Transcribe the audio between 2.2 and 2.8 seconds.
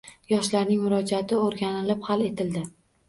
etildi